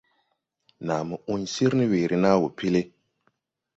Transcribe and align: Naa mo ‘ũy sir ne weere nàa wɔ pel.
Naa 0.85 1.03
mo 1.09 1.15
‘ũy 1.33 1.41
sir 1.53 1.71
ne 1.77 1.85
weere 1.91 2.17
nàa 2.23 2.35
wɔ 2.41 2.47
pel. 2.57 2.75